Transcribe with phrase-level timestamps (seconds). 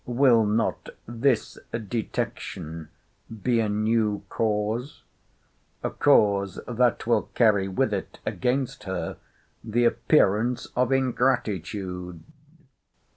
[0.07, 2.89] —Will not this detection
[3.43, 9.17] be a new cause?—A cause that will carry with it against her
[9.63, 12.23] the appearance of ingratitude!